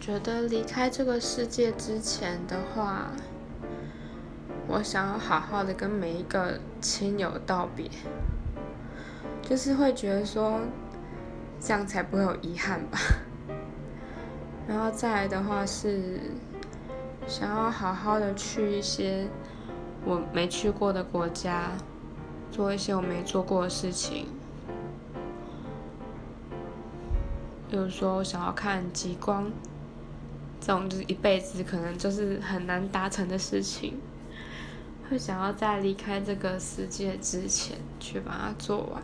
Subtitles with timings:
[0.00, 3.10] 觉得离开这个世界之前的话，
[4.66, 7.90] 我想要好好的跟每一个亲友道别，
[9.42, 10.60] 就是会觉得说，
[11.60, 12.98] 这样才不会有遗憾吧。
[14.66, 16.20] 然后再来的话是，
[17.26, 19.26] 想要好好的去一些
[20.04, 21.72] 我没去过的国家，
[22.50, 24.26] 做一些我没做过的事情。
[27.70, 29.50] 比如说，我想要看极光，
[30.68, 33.98] 这种就是一辈子可能就是很难达成的事情，
[35.08, 39.02] 会想要在离开这个世界之前去把它做完。